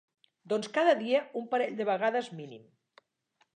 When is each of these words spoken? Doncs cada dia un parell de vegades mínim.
Doncs 0.53 0.69
cada 0.77 0.95
dia 1.01 1.19
un 1.43 1.45
parell 1.53 1.77
de 1.83 1.89
vegades 1.93 2.33
mínim. 2.41 2.67